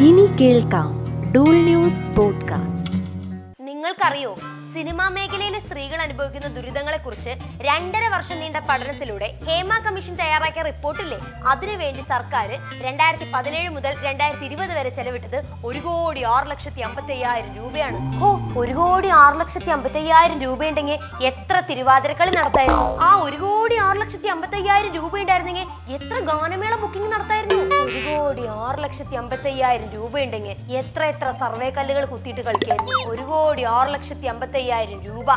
ഇനി 0.00 0.36
കേൾക്കാം 0.40 1.04
Dool 1.32 1.54
news 1.54 2.16
podcast. 2.16 3.02
നിങ്ങൾക്കറിയോ 3.60 4.36
സിനിമാ 4.74 5.04
മേഖലയിലെ 5.14 5.58
സ്ത്രീകൾ 5.64 5.98
അനുഭവിക്കുന്ന 6.04 6.48
ദുരിതങ്ങളെക്കുറിച്ച് 6.54 7.32
രണ്ടര 7.66 8.04
വർഷം 8.14 8.36
നീണ്ട 8.42 8.58
പഠനത്തിലൂടെ 8.68 9.28
ഹേമ 9.48 9.72
കമ്മീഷൻ 9.84 10.14
തയ്യാറാക്കിയ 10.20 10.62
റിപ്പോർട്ടില്ലേ? 10.68 11.18
അതിനുവേണ്ടി 11.52 12.02
സർക്കാർ 12.12 12.48
രണ്ടായിരത്തി 12.86 13.26
പതിനേഴ് 13.34 13.70
മുതൽ 13.76 13.92
രണ്ടായിരത്തി 14.06 14.46
ഇരുപത് 14.48 14.72
വരെ 14.78 14.90
ചെലവിട്ടത് 14.98 15.38
ഒരു 15.68 15.80
കോടി 15.86 16.22
ആറ് 16.34 16.48
ലക്ഷത്തി 16.52 16.82
അമ്പത്തി 16.88 17.12
അയ്യായിരം 17.16 17.52
രൂപയാണ്. 17.58 18.00
ഓ 18.26 18.30
ഒരു 18.62 18.74
കോടി 18.80 19.10
ആറ് 19.20 19.36
ലക്ഷത്തി 19.42 19.72
അമ്പത്തി 19.76 20.00
അയ്യായിരം 20.02 20.40
രൂപയുണ്ടെങ്കിൽ 20.46 20.98
എത്ര 21.30 21.56
തിരുവാതിരക്കളി 21.70 22.34
നടത്തായിരുന്നു? 22.38 22.88
ആ 23.08 23.10
ഒരു 23.26 23.38
കോടി 23.44 23.78
ആറ് 23.86 24.00
ലക്ഷത്തി 24.02 24.30
അമ്പത്തി 24.34 24.58
അയ്യായിരം 24.60 24.92
രൂപ 24.98 25.14
ഉണ്ടായിരുന്നെങ്കിൽ 25.22 25.66
എത്ര 25.98 26.18
ഗാനമേള 26.30 26.74
ബുക്കിംഗ് 26.82 27.12
നടത്തായിരുന്നു? 27.14 27.60
ഒരു 27.86 28.02
കോടി 28.08 28.44
ആറ് 28.66 28.78
ലക്ഷത്തി 28.86 29.14
അമ്പത്തി 29.22 29.48
അയ്യായിരം 29.52 29.88
രൂപയുണ്ടെങ്കിൽ 29.96 30.56
എത്ര 30.82 31.02
എത്ര 31.14 31.30
സർവേ 31.44 31.70
കല്ലുകൾ 31.78 32.04
കുത്തിയിട്ട് 32.12 32.44
കളിക്കായിരുന്നു? 32.50 32.98
ഒരു 33.12 33.24
കോടി 33.32 33.64
ആറ് 33.76 33.90
ലക്ഷത്തി 33.96 34.26
അമ്പത്തി 34.34 34.58
അയ്യായിരം 34.64 35.00
രൂപ. 35.08 35.30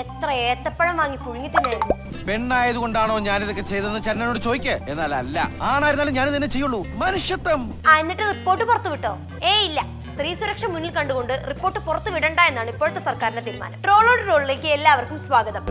എത്ര 0.00 0.28
ഏത്തപ്പഴം 0.46 0.96
വാങ്ങി 1.00 1.18
പുഴുങ്ങി 1.24 1.48
തിന്നായിരുന്നു 1.54 1.96
പെണ്ണായതുകൊണ്ടാണോ 2.28 3.14
ഞാനിതൊക്കെ 3.26 3.64
ചെയ്തതെന്ന് 3.70 4.00
ചന്നനോട് 4.06 4.38
ചോദിക്കേ. 4.46 4.74
എന്നാൽ 4.92 5.12
അല്ല 5.20 5.38
ആണായിരുന്നാലും 5.70 6.14
ഞാൻ 6.18 6.28
തന്നെ 6.36 6.48
ചെയ്യുള്ളൂ. 6.54 6.80
മനുഷ്യത്വം. 7.02 7.62
എന്നിട്ട് 8.00 8.24
റിപ്പോർട്ട് 8.32 8.64
പുറത്തു 8.70 8.90
വിട്ടോ? 8.94 9.12
ഏ 9.50 9.54
ഇല്ല. 9.68 9.80
സ്ത്രീ 10.14 10.30
സുരക്ഷ 10.40 10.64
മുന്നിൽ 10.74 10.92
കണ്ടുകൊണ്ട് 10.98 11.34
റിപ്പോർട്ട് 11.50 11.80
പുറത്തു 11.86 12.10
വിടണ്ട 12.16 12.40
എന്നാണ് 12.50 12.70
ഇപ്പോഴത്തെ 12.74 13.02
സർക്കാരിന്റെ 13.08 13.44
തീരുമാനം. 13.48 13.78
ട്രോളോട് 13.86 14.22
ട്രോളിലേക്ക് 14.26 14.68
എല്ലാവർക്കും 14.78 15.20
സ്വാഗതം. 15.28 15.64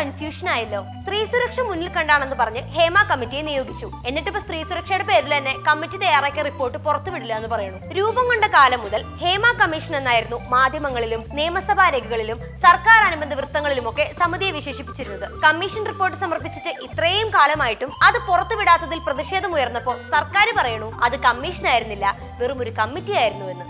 കൺഫ്യൂഷൻ 0.00 0.46
ആയല്ലോ 0.54 0.80
സ്ത്രീ 1.02 1.18
സുരക്ഷ 1.32 1.60
മുന്നിൽ 1.68 1.88
കണ്ടാണെന്ന് 1.96 2.36
പറഞ്ഞ് 2.40 2.62
ഹേമ 2.76 2.96
കമ്മിറ്റിയെ 3.10 3.42
നിയോഗിച്ചു. 3.48 3.86
എന്നിട്ട് 4.08 4.28
ഇപ്പൊ 4.30 4.40
സ്ത്രീ 4.44 4.58
സുരക്ഷയുടെ 4.68 5.06
പേരിൽ 5.10 5.32
തന്നെ 5.36 5.52
കമ്മിറ്റി 5.68 5.98
തയ്യാറാക്കിയ 6.02 6.42
റിപ്പോർട്ട് 6.48 6.78
പുറത്തുവിടില്ല 6.86 7.34
എന്ന് 7.40 7.50
പറയുന്നു. 7.54 7.80
രൂപം 7.98 8.24
കൊണ്ട 8.30 8.46
കാലം 8.56 8.80
മുതൽ 8.84 9.02
ഹേമ 9.22 9.44
കമ്മീഷൻ 9.62 9.94
എന്നായിരുന്നു 10.00 10.38
മാധ്യമങ്ങളിലും 10.54 11.22
നിയമസഭാ 11.38 11.86
രേഖകളിലും 11.96 12.38
സർക്കാർ 12.66 13.00
അനുബന്ധ 13.08 13.34
വൃത്തങ്ങളിലുമൊക്കെ 13.40 14.06
സമിതിയെ 14.20 14.52
വിശേഷിപ്പിച്ചിരുന്നത്. 14.58 15.26
കമ്മീഷൻ 15.46 15.84
റിപ്പോർട്ട് 15.90 16.18
സമർപ്പിച്ചിട്ട് 16.22 16.72
ഇത്രയും 16.86 17.30
കാലമായിട്ടും 17.36 17.92
അത് 18.08 18.18
പുറത്തുവിടാത്തതിൽ 18.30 19.00
പ്രതിഷേധം 19.08 19.54
ഉയർന്നപ്പോൾ 19.58 19.98
സർക്കാർ 20.14 20.48
പറയണു 20.60 20.90
അത് 21.08 21.18
കമ്മീഷൻ 21.28 21.66
ആയിരുന്നില്ല 21.74 22.06
വെറും 22.40 22.60
ഒരു 22.66 22.72
കമ്മിറ്റി 22.80 23.14
ആയിരുന്നു 23.22 23.48
എന്ന് 23.54 23.66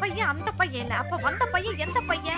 പയ്യ 0.00 0.22
അന്ത 0.32 0.48
പയ്യൻ 0.58 0.88
അപ്പൊ 1.00 1.16
വന്ന 1.24 1.42
പയ്യ 1.52 1.70
എന്താ 1.84 2.00
പയ്യ 2.10 2.30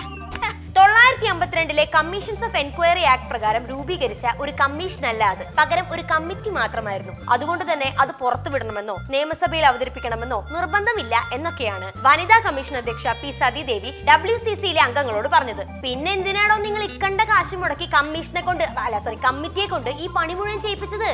തൊള്ളായിരത്തി 1.03 1.29
അമ്പത്തിരണ്ടിലെ 1.31 1.83
കമ്മീഷൻസ് 1.93 2.43
ഓഫ് 2.47 2.57
എൻക്വയറി 2.59 3.01
ആക്ട് 3.13 3.25
പ്രകാരം 3.31 3.63
രൂപീകരിച്ച 3.71 4.25
ഒരു 4.43 4.51
കമ്മീഷൻ 4.61 5.03
അല്ല 5.09 5.23
അത്. 5.33 5.41
പകരം 5.57 5.87
ഒരു 5.93 6.03
കമ്മിറ്റി 6.11 6.49
മാത്രമായിരുന്നു. 6.57 7.13
അതുകൊണ്ട് 7.33 7.63
തന്നെ 7.71 7.89
അത് 8.03 8.11
പുറത്തുവിടണമെന്നോ 8.19 8.95
നിയമസഭയിൽ 9.13 9.65
അവതരിപ്പിക്കണമെന്നോ 9.69 10.39
നിർബന്ധമില്ല 10.53 11.15
എന്നൊക്കെയാണ് 11.37 11.87
വനിതാ 12.05 12.37
കമ്മീഷൻ 12.45 12.77
അധ്യക്ഷ 12.81 13.15
പി 13.21 13.31
സതീദേവി 13.41 13.91
ഡബ്ല്യു 14.09 14.37
സി 14.45 14.53
സിയിലെ 14.61 14.81
അംഗങ്ങളോട് 14.87 15.27
പറഞ്ഞത്. 15.35 15.63
പിന്നെ 15.83 16.11
എന്തിനാണോ 16.17 16.57
നിങ്ങൾ 16.67 16.83
ഇക്കണ്ട 16.89 17.21
കാശ് 17.33 17.59
മുടക്കി 17.63 17.89
കമ്മീഷനെ 17.97 18.43
കൊണ്ട് 18.47 18.65
അല്ല 18.85 19.03
സോറി 19.07 19.19
കമ്മിറ്റിയെ 19.27 19.67
കൊണ്ട് 19.75 19.91
ഈ 20.05 20.07
പണി 20.17 20.35
മുഴുവൻ 20.39 20.61
ചെയ്യിപ്പിച്ചത്? 20.67 21.11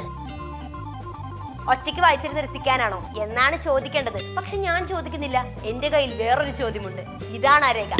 ഒറ്റയ്ക്ക് 1.73 2.01
വായിച്ചിരുന്ന് 2.07 2.43
രസിക്കാനാണോ 2.47 3.01
എന്നാണ് 3.25 3.57
ചോദിക്കേണ്ടത്. 3.67 4.21
പക്ഷെ 4.37 4.57
ഞാൻ 4.67 4.79
ചോദിക്കുന്നില്ല. 4.93 5.39
എന്റെ 5.71 5.89
കയ്യിൽ 5.95 6.13
വേറൊരു 6.23 6.55
ചോദ്യമുണ്ട്. 6.61 7.03
ഇതാണ് 7.39 7.73
രേഖ. 7.79 7.93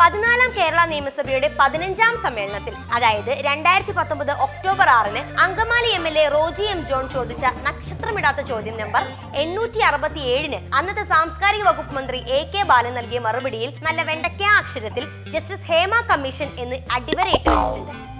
പതിനാലാം 0.00 0.50
കേരള 0.56 0.80
നിയമസഭയുടെ 0.90 1.48
പതിനഞ്ചാം 1.58 2.14
സമ്മേളനത്തിൽ 2.24 2.74
അതായത് 2.96 3.30
രണ്ടായിരത്തി 3.46 3.94
പത്തൊമ്പത് 3.98 4.32
ഒക്ടോബർ 4.46 4.88
ആറിന് 4.96 5.22
Angamaly 5.44 5.90
M 5.90 6.04
L 6.10 6.16
A 6.22 6.24
Roji 6.28 6.66
M 6.72 6.80
John 6.90 7.04
ചോദിച്ച 7.14 7.44
നക്ഷത്രമിടാത്ത 7.66 8.42
ചോദ്യം 8.50 8.76
നമ്പർ 8.82 9.04
എണ്ണൂറ്റി 9.42 9.82
അറുപത്തി 9.88 10.24
ഏഴിന് 10.34 10.58
അന്നത്തെ 10.78 11.04
സാംസ്കാരിക 11.12 11.64
വകുപ്പ് 11.68 11.96
മന്ത്രി 11.98 12.20
എ 12.30 12.40
കെ 12.54 12.64
ബാലൻ 12.72 12.94
നൽകിയ 12.94 13.20
മറുപടിയിൽ 13.20 13.72
നല്ല 13.86 14.02
വെണ്ടയ്ക്ക 14.02 14.52
അക്ഷരത്തിൽ 14.58 15.06
ജസ്റ്റിസ് 15.32 15.68
ഹേമ 15.70 16.02
കമ്മീഷൻ 16.10 16.50
എന്ന് 16.64 16.78
അടിവരയിട്ട് 16.96 17.48
വെച്ചിട്ടുണ്ട്. 17.50 18.15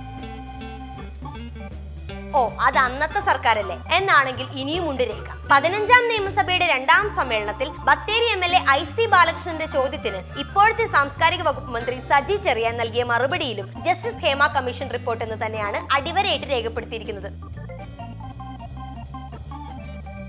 ഓ 2.35 2.49
അത് 2.61 2.79
അന്നത്തെ 2.79 3.21
സർക്കാരല്ലേ. 3.21 3.77
എന്നാണെങ്കിൽ 3.93 4.47
ഇനിയുമുണ്ട് 4.53 5.03
രേഖ. 5.03 5.29
പതിനഞ്ചാം 5.51 6.09
നിയമസഭയുടെ 6.09 6.67
രണ്ടാം 6.67 7.15
സമ്മേളനത്തിൽ 7.17 7.69
Bathery 7.69 8.29
M 8.33 8.45
L 8.45 8.57
A 8.57 8.65
I 8.71 8.85
C 8.85 9.07
ബാലകൃഷ്ണന്റെ 9.07 9.67
ചോദ്യത്തിന് 9.67 10.21
ഇപ്പോഴത്തെ 10.41 10.87
സാംസ്കാരിക 10.87 11.43
വകുപ്പ് 11.43 11.71
മന്ത്രി 11.71 12.01
സജി 12.11 12.37
ചെറിയാൻ 12.37 12.77
നൽകിയ 12.77 13.03
മറുപടിയിലും 13.03 13.69
ജസ്റ്റിസ് 13.83 14.23
ഹേമ 14.25 14.47
കമ്മീഷൻ 14.47 14.91
റിപ്പോർട്ട് 14.93 15.25
എന്ന് 15.25 15.47
തന്നെയാണ് 15.47 15.95
അടിവരയിട്ട് 15.95 16.47
രേഖപ്പെടുത്തിയിരിക്കുന്നത്. 16.47 17.31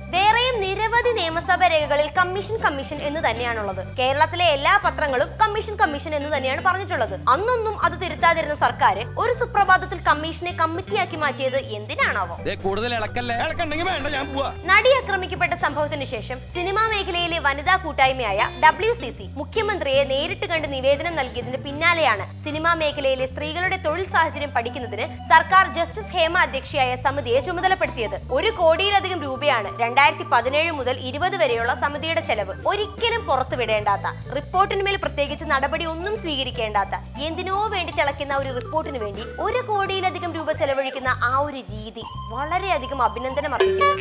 വേറെയും 0.09 0.46
നിരവധി 0.63 1.11
നിയമസഭ 1.19 1.61
രേഖകളിൽ 1.73 2.07
കമ്മീഷൻ 2.19 2.55
കമ്മീഷൻ 2.65 2.97
എന്ന് 3.07 3.21
തന്നെയാണുള്ളത്. 3.27 3.81
കേരളത്തിലെ 3.99 4.45
എല്ലാ 4.55 4.73
പത്രങ്ങളും 4.85 5.29
കമ്മീഷൻ 5.41 5.75
കമ്മീഷൻ 5.81 6.11
എന്ന് 6.19 6.29
തന്നെയാണ് 6.35 6.61
പറഞ്ഞിട്ടുള്ളത്. 6.67 7.15
അന്നൊന്നും 7.33 7.75
അത് 7.87 7.95
തിരുത്താതിരുന്ന 8.03 8.55
സർക്കാർ 8.65 8.97
ഒരു 9.23 9.33
സുപ്രഭാതത്തിൽ 9.39 9.99
കമ്മീഷനെ 10.09 10.53
കമ്മിറ്റിയാക്കി 10.61 11.17
മാറ്റിയത് 11.23 11.59
എന്തിനാണാവോ? 11.77 12.37
ദേ, 12.47 12.55
കൂടുതൽ 12.65 12.93
ഇളക്കല്ലേ? 12.99 13.35
ഇളക്കണ്ടെങ്കിൽ 13.45 13.89
ഞാൻ 14.17 14.27
പോവാ. 14.33 14.49
നടി 14.71 14.91
ആക്രമിക്കപ്പെട്ട 14.99 15.53
സംഭവത്തിന് 15.65 16.05
ശേഷം 16.13 16.37
സിനിമാ 16.55 16.83
മേഖലയിലെ 16.93 17.39
വനിതാ 17.47 17.75
കൂട്ടായ്മയായ 17.85 18.39
ഡബ്ല്യു 18.65 18.93
സി 19.01 19.09
സി 19.17 19.25
മുഖ്യമന്ത്രിയെ 19.41 20.03
നേരിട്ട് 20.13 20.45
കണ്ട് 20.53 20.67
നിവേദനം 20.75 21.13
നൽകിയതിന് 21.19 21.59
പിന്നാലെയാണ് 21.65 22.25
സിനിമാ 22.45 22.73
മേഖലയിലെ 22.81 23.25
സ്ത്രീകളുടെ 23.33 23.77
തൊഴിൽ 23.85 24.05
സാഹചര്യം 24.15 24.51
പഠിക്കുന്നതിന് 24.55 25.05
സർക്കാർ 25.33 25.65
ജസ്റ്റിസ് 25.77 26.13
ഹേമ 26.17 26.37
അധ്യക്ഷയായ 26.45 26.91
സമിതിയെ 27.05 27.39
ചുമതലപ്പെടുത്തിയത്. 27.47 28.17
ഒരു 28.37 28.49
കോടിയിലധികം 28.59 29.19
രൂപയാണ് 29.27 29.69
രണ്ടായിരത്തി 29.83 30.25
പതിനേഴ് 30.47 30.73
മുതൽ 30.77 30.95
ഇരുപത് 31.07 31.33
വരെയുള്ള 31.39 31.71
സമിതിയുടെ 31.81 32.21
ചെലവ് 32.27 32.53
ഒരിക്കലും 32.71 33.21
പുറത്തുവിടേണ്ടാത്ത 33.29 34.07
റിപ്പോർട്ടിന്മേൽ 34.37 34.95
പ്രത്യേകിച്ച് 35.03 35.45
നടപടി 35.49 35.85
ഒന്നും 35.93 36.13
സ്വീകരിക്കേണ്ടാത്ത 36.21 36.95
എന്തിനോ 37.27 37.55
വേണ്ടി 37.73 37.91
തിളയ്ക്കുന്ന 37.97 38.33
ഒരു 38.41 38.51
റിപ്പോർട്ടിന് 38.59 38.99
വേണ്ടി 39.03 39.23
ഒരു 39.45 39.61
കോടിയിലധികം 39.69 40.31
രൂപ 40.37 40.51
ചെലവഴിക്കുന്ന 40.61 41.09
ആ 41.29 41.33
ഒരു 41.47 41.59
രീതി 41.71 42.03
വളരെയധികം 42.35 43.01
അഭിനന്ദനം 43.07 43.53
വെക്കും 43.55 43.99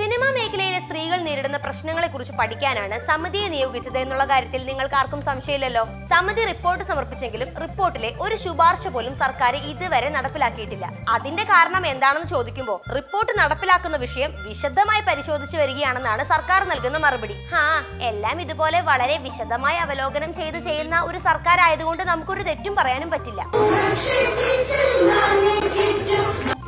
സിനിമാ 0.00 0.28
മേഖലയിലെ 0.36 0.80
സ്ത്രീകൾ 0.84 1.18
നേരിടുന്ന 1.28 1.60
പ്രശ്നങ്ങളെ 1.64 2.10
കുറിച്ച് 2.10 2.34
പഠിക്കാനാണ് 2.40 2.98
സമിതിയെ 3.08 3.48
നിയോഗിച്ചത് 3.54 3.98
എന്നുള്ള 4.02 4.26
കാര്യത്തിൽ 4.32 4.60
നിങ്ങൾക്ക് 4.70 4.96
ആർക്കും 5.00 5.22
സംശയമില്ലല്ലോ? 5.30 5.84
സമിതി 6.12 6.44
റിപ്പോർട്ട് 6.50 6.84
സമർപ്പിച്ചെങ്കിലും 6.90 7.48
റിപ്പോർട്ടിലെ 7.64 8.12
ഒരു 8.26 8.38
ശുപാർശ 8.44 8.86
പോലും 8.96 9.16
സർക്കാർ 9.22 9.54
ഇതുവരെ 9.72 10.10
നടപ്പിലാക്കിയിട്ടില്ല. 10.18 10.86
അതിന്റെ 11.16 11.46
കാരണം 11.54 11.82
എന്താണെന്ന് 11.92 12.30
ചോദിക്കുമ്പോൾ 12.34 12.78
റിപ്പോർട്ട് 12.98 13.32
നടപ്പിലാക്കുന്ന 13.46 13.96
വിഷയം 14.04 14.30
വിശദമായി 14.46 15.02
പരിശോധിച്ചു 15.08 15.56
വരികയാണെന്നാണ് 15.62 16.22
സർക്കാർ 16.30 16.60
നൽകുന്ന 16.70 16.98
മറുപടി. 17.04 17.34
ഹാ 17.52 17.64
എല്ലാം 18.08 18.36
ഇതുപോലെ 18.44 18.78
വളരെ 18.90 19.16
വിശദമായി 19.26 19.78
അവലോകനം 19.84 20.30
ചെയ്ത് 20.38 20.58
ചെയ്യുന്ന 20.68 20.96
ഒരു 21.08 21.18
സർക്കാർ 21.28 21.60
ആയതുകൊണ്ട് 21.66 22.02
നമുക്കൊരു 22.10 22.42
തെറ്റും 22.48 22.74
പറയാനും 22.78 23.10
പറ്റില്ല. 23.14 23.42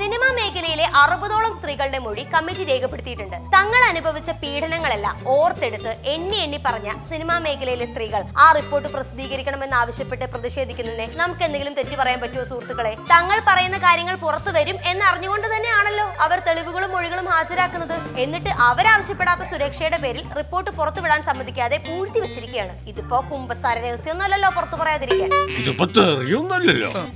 സിനിമാ 0.00 0.28
മേഖലയിലെ 0.38 0.86
അറുപതോളം 1.02 1.47
സ്ത്രീകളുടെ 1.68 1.98
മൊഴി 2.04 2.22
കമ്മിറ്റി 2.32 2.64
രേഖപ്പെടുത്തിയിട്ടുണ്ട്. 2.68 3.34
തങ്ങൾ 3.54 3.80
അനുഭവിച്ച 3.88 4.30
പീഡനങ്ങളെല്ലാം 4.42 5.16
ഓർത്തെടുത്ത് 5.32 5.90
എണ്ണി 6.12 6.38
എണ്ണി 6.44 6.58
പറഞ്ഞ 6.66 6.88
സിനിമാ 7.10 7.34
മേഖലയിലെ 7.46 7.86
സ്ത്രീകൾ 7.90 8.22
ആ 8.44 8.46
റിപ്പോർട്ട് 8.58 8.88
പ്രസിദ്ധീകരിക്കണമെന്ന് 8.94 9.76
ആവശ്യപ്പെട്ട് 9.80 10.26
പ്രതിഷേധിക്കുന്നതിനെ 10.34 11.06
നമുക്ക് 11.20 11.42
എന്തെങ്കിലും 11.46 11.74
തെറ്റു 11.78 11.96
പറയാൻ 12.00 12.20
പറ്റുമോ 12.22 12.44
സുഹൃത്തുക്കളെ? 12.50 12.92
തങ്ങൾ 13.12 13.40
പറയുന്ന 13.48 13.80
കാര്യങ്ങൾ 13.84 14.16
പുറത്തു 14.24 14.52
വരും 14.56 14.78
എന്ന് 14.92 15.04
അറിഞ്ഞുകൊണ്ട് 15.10 15.46
തന്നെയാണല്ലോ 15.54 16.06
അവർ 16.26 16.40
തെളിവുകളും 16.46 16.90
മൊഴികളും 16.94 17.28
ഹാജരാക്കുന്നത്. 17.34 17.94
എന്നിട്ട് 18.24 18.50
അവരാവശ്യപ്പെടാത്ത 18.68 19.50
സുരക്ഷയുടെ 19.52 19.98
പേരിൽ 20.04 20.24
റിപ്പോർട്ട് 20.38 20.72
പുറത്തുവിടാൻ 20.78 21.20
സമ്മതിക്കാതെ 21.28 21.78
പൂഴ്ത്തി 21.88 22.18
വെച്ചിരിക്കുകയാണ്. 22.24 22.72
ഇതിപ്പോ 22.92 23.20
കുമ്പസാര 23.34 23.76
രഹസ്യമൊന്നുമല്ലല്ലോ 23.86 24.52
പുറത്തു 24.56 24.78
പറയാതിരിക്കാൻ. 24.84 25.30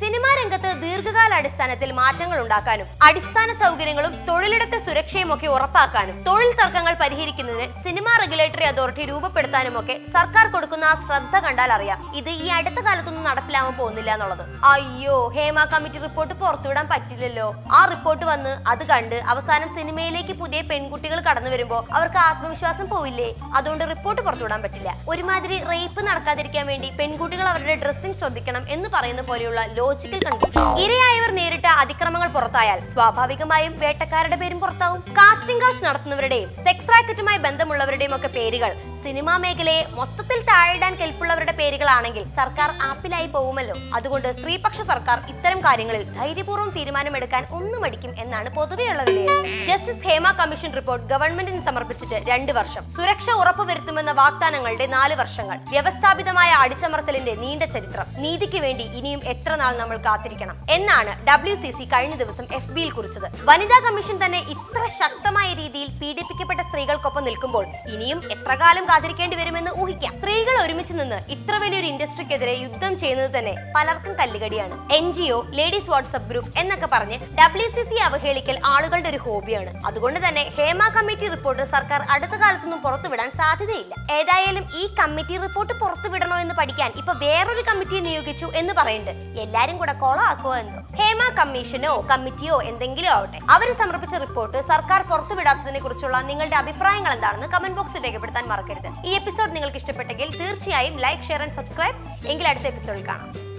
സിനിമാ 0.04 0.32
രംഗത്ത് 0.42 0.72
ദീർഘകാല 0.84 1.32
അടിസ്ഥാനത്തിൽ 1.40 1.90
മാറ്റങ്ങൾ 2.02 2.38
ഉണ്ടാക്കാനും 2.44 2.86
അടിസ്ഥാന 3.08 3.50
സൗകര്യങ്ങളും 3.64 4.12
തൊഴിലിടത്തെ 4.42 4.78
സുരക്ഷയും 4.84 5.28
ഒക്കെ 5.32 5.48
ഉറപ്പാക്കാനും 5.54 6.16
തൊഴിൽ 6.28 6.48
തർക്കങ്ങൾ 6.60 6.94
പരിഹരിക്കുന്നതിന് 7.02 7.66
സിനിമാ 7.82 8.12
റെഗുലേറ്ററി 8.22 8.64
അതോറിറ്റി 8.70 9.04
രൂപപ്പെടുത്താനും 9.10 9.74
ഒക്കെ 9.80 9.94
സർക്കാർ 10.14 10.46
കൊടുക്കുന്ന 10.54 10.84
ആ 10.92 10.94
ശ്രദ്ധ 11.04 11.34
കണ്ടാൽ 11.44 11.70
അറിയാം. 11.74 11.98
ഇത് 12.20 12.30
ഈ 12.44 12.46
അടുത്ത 12.56 12.78
കാലത്തൊന്നും 12.86 13.26
നടപ്പിലാവാൻ 13.28 13.74
പോകുന്നില്ല 13.80 14.10
എന്നുള്ളത്. 14.16 14.42
അയ്യോ 14.70 15.18
ഹേമ 15.36 15.66
കമ്മിറ്റി 15.74 16.00
റിപ്പോർട്ട് 16.06 16.34
പുറത്തുവിടാൻ 16.40 16.88
പറ്റില്ലല്ലോ. 16.92 17.46
ആ 17.78 17.82
റിപ്പോർട്ട് 17.92 18.24
വന്ന് 18.30 18.54
അത് 18.72 18.82
കണ്ട് 18.90 19.16
അവസാനം 19.34 19.70
സിനിമയിലേക്ക് 19.78 20.36
പുതിയ 20.42 20.62
പെൺകുട്ടികൾ 20.72 21.20
കടന്നു 21.28 21.52
വരുമ്പോ 21.54 21.78
അവർക്ക് 21.98 22.20
ആത്മവിശ്വാസം 22.26 22.88
പോയില്ലേ 22.94 23.28
അതുകൊണ്ട് 23.60 23.86
റിപ്പോർട്ട് 23.92 24.20
പുറത്തുവിടാൻ 24.26 24.60
പറ്റില്ല. 24.66 24.96
ഒരുമാതിരി 25.14 25.58
റേപ്പ് 25.70 26.04
നടക്കാതിരിക്കാൻ 26.08 26.66
വേണ്ടി 26.72 26.90
പെൺകുട്ടികൾ 27.02 27.46
അവരുടെ 27.52 27.78
ഡ്രസ്സിംഗ് 27.84 28.20
ശ്രദ്ധിക്കണം 28.22 28.64
എന്ന് 28.76 28.90
പറയുന്ന 28.96 29.24
പോലെയുള്ള 29.30 29.62
ലോജിക്കൽ 29.78 30.20
കണ്ടു 30.26 30.50
ഇരയായവർ 30.86 31.32
നേരിട്ട 31.40 31.66
അതിക്രമങ്ങൾ 31.84 32.30
പുറത്തായാൽ 32.38 32.82
സ്വാഭാവികമായും 32.96 33.72
സ്വാഭാവികമായും 33.82 34.30
വേട്ടക്കാരുടെ 34.32 34.36
പേരും 34.42 34.58
പുറത്താവും. 34.62 35.00
കാസ്റ്റിംഗ് 35.18 35.62
കാശ് 35.62 35.84
നടത്തുന്നവരുടെയും 35.84 36.48
സെക്സ് 36.64 36.90
റാക്കറ്റുമായി 36.92 37.38
ബന്ധമുള്ളവരുടെയും 37.46 38.14
ഒക്കെ 38.16 38.28
പേരുകൾ 38.36 38.70
സിനിമാ 39.04 39.34
മേഖലയെ 39.44 39.82
മൊത്തത്തിൽ 39.98 40.38
താഴിടാൻ 40.50 40.92
കെൽപ്പുള്ളവരുടെ 41.00 41.54
പേരുകളാണെങ്കിൽ 41.60 42.24
സർക്കാർ 42.38 42.70
ആപ്പിലായി 42.88 43.28
പോകുമല്ലോ. 43.34 43.76
അതുകൊണ്ട് 43.96 44.28
സ്ത്രീപക്ഷ 44.38 44.80
സർക്കാർ 44.90 45.18
ഇത്തരം 45.32 45.60
കാര്യങ്ങളിൽ 45.66 46.04
ധൈര്യപൂർവം 46.18 46.70
തീരുമാനമെടുക്കാൻ 46.76 47.42
ഒന്നും 47.58 47.80
മടിക്കും 47.84 48.12
എന്നാണ് 48.24 48.48
പൊതുവെയുള്ള 48.58 49.02
വിലയിരുത്തൽ. 49.08 49.66
ജസ്റ്റിസ് 49.70 50.04
ഹേമ 50.08 50.30
കമ്മീഷൻ 50.40 50.72
റിപ്പോർട്ട് 50.78 51.06
ഗവൺമെന്റിന് 51.12 51.62
സമർപ്പിച്ചിട്ട് 51.68 52.18
രണ്ട് 52.30 52.52
വർഷം. 52.60 52.82
സുരക്ഷ 52.96 53.28
ഉറപ്പുവരുത്തുമെന്ന 53.40 54.12
വാഗ്ദാനങ്ങളുടെ 54.22 54.86
നാല് 54.96 55.16
വർഷങ്ങൾ. 55.22 55.58
വ്യവസ്ഥാപിതമായ 55.74 56.50
അടിച്ചമർത്തലിന്റെ 56.64 57.34
നീണ്ട 57.42 57.62
ചരിത്രം. 57.76 58.06
നീതിക്ക് 58.24 58.60
വേണ്ടി 58.66 58.86
ഇനിയും 59.00 59.22
എത്ര 59.34 59.52
നാൾ 59.62 59.74
നമ്മൾ 59.82 59.96
കാത്തിരിക്കണം? 60.08 60.56
എന്നാണ് 60.70 61.12
ഡബ്ല്യു 61.28 61.56
കഴിഞ്ഞ 61.92 62.14
ദിവസം 62.22 62.44
എഫ് 62.58 62.72
ബിയിൽ 62.76 62.90
കുറിച്ചത്. 62.90 63.28
വനിതാ 63.48 63.78
കമ്മീഷൻ 63.86 64.16
തന്നെ 64.24 64.40
ഇത്ര 64.54 64.82
ശക്തമായ 65.00 65.48
രീതിയിൽ 65.54 65.88
പീഡിപ്പിക്കപ്പെട്ട 66.00 66.60
സ്ത്രീകൾക്കൊപ്പം 66.60 67.24
നിൽക്കുമ്പോൾ 67.24 67.64
ഇനിയും 67.92 68.18
എത്ര 68.32 68.54
കാലം 68.54 68.84
കാത്തിരിക്കേണ്ടി 68.88 69.36
വരുമെന്ന് 69.36 69.70
ഊഹിക്കാം. 69.82 70.12
സ്ത്രീകൾ 70.18 70.62
ഒരുമിച്ച് 70.62 70.92
നിന്ന് 70.92 71.18
ഇത്ര 71.34 71.54
വലിയൊരു 71.56 71.86
ഇൻഡസ്ട്രിക്കെതിരെ 71.86 72.54
യുദ്ധം 72.62 72.98
ചെയ്യുന്നത് 72.98 73.30
തന്നെ 73.38 73.54
പലർക്കും 73.76 74.12
കല്ലുകടിയാണ്. 74.12 74.76
N 74.92 75.12
G 75.12 75.26
O 75.30 75.38
ladies 75.58 75.90
WhatsApp 75.90 76.28
group 76.28 76.58
എന്നൊക്കെ 76.58 76.88
പറഞ്ഞ് 76.92 77.18
ഡബ്ല്യു 77.40 77.68
സി 77.68 77.82
സി 77.90 77.94
അവഹേളിക്കൽ 77.94 78.58
ആളുകളുടെ 78.64 79.08
ഒരു 79.08 79.16
ഹോബിയാണ്. 79.16 79.72
അതുകൊണ്ട് 79.86 80.28
തന്നെ 80.28 80.44
ഹേമ 80.58 80.88
കമ്മിറ്റി 80.88 81.28
റിപ്പോർട്ട് 81.28 81.62
സർക്കാർ 81.74 82.02
അടുത്ത 82.10 82.30
കാലത്തൊന്നും 82.30 82.82
പുറത്തുവിടാൻ 82.82 83.30
സാധ്യതയില്ല. 83.30 83.94
ഏതായാലും 84.12 84.66
ഈ 84.76 84.94
കമ്മിറ്റി 85.00 85.38
റിപ്പോർട്ട് 85.38 85.72
പുറത്തുവിടണോ 85.80 86.36
എന്ന് 86.36 86.54
പഠിക്കാൻ 86.54 86.92
ഇപ്പൊ 86.96 87.12
വേറൊരു 87.12 87.62
കമ്മിറ്റിയെ 87.70 88.00
നിയോഗിച്ചു 88.00 88.46
എന്ന് 88.54 88.74
പറയുന്നുണ്ട്. 88.78 89.40
എല്ലാരും 89.40 89.76
കൂടെ 89.76 89.92
കൊളാക്കുമോ 89.92 90.54
എന്തോ? 90.56 90.80
ഹേമ 90.96 91.22
കമ്മീഷനോ 91.38 91.92
കമ്മിറ്റിയോ 92.10 92.62
എന്തെങ്കിലും 92.62 93.10
ആവട്ടെ. 93.10 93.38
അവർ 93.50 93.68
സമർപ്പിച്ച 93.80 94.11
റിപ്പോർട്ട് 94.20 94.60
സർക്കാർ 94.72 95.02
പുറത്തുവിടാത്തതിനെ 95.10 95.78
കുറിച്ചുള്ള 95.78 96.20
നിങ്ങളുടെ 96.30 96.56
അഭിപ്രായങ്ങൾ 96.56 97.12
എന്താണെന്ന് 97.12 97.48
കമന്റ് 97.54 97.76
ബോക്സിൽ 97.76 98.04
രേഖപ്പെടുത്താൻ 98.06 98.46
മറക്കരുത്. 98.48 98.90
ഈ 99.08 99.12
എപ്പിസോഡ് 99.20 99.54
നിങ്ങൾക്ക് 99.54 99.76
ഇഷ്ടപ്പെട്ടെങ്കിൽ 99.76 100.38
തീർച്ചയായും 100.40 100.98
ലൈക്ക് 101.06 101.24
ഷെയർ 101.30 101.42
ആൻഡ് 101.42 101.58
സബ്സ്ക്രൈബ് 101.60 102.28
എങ്കിൽ 102.32 102.48
അടുത്ത 102.48 102.66
എപ്പിസോഡിൽ 102.66 103.06
കാണാം. 103.08 103.51